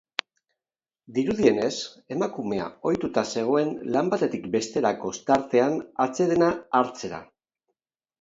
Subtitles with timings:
[1.15, 1.73] Dirudienez,
[2.15, 5.77] emakumea ohituta zegoen lan batetik besterako tartean
[6.07, 6.49] atsedena
[6.81, 7.21] hartzera.